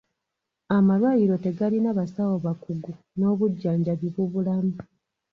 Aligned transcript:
Amalwaliro 0.75 1.35
tegalina 1.45 1.89
basawo 1.99 2.35
bakugu 2.45 2.91
n'obujjanjabi 3.17 4.07
bubulamu. 4.15 4.75